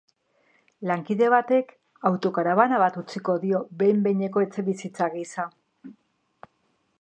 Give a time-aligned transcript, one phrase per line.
[0.91, 1.69] Lankide batek
[2.09, 5.47] autokarabana bat utziko dio behin-behineko etxebizitza gisa.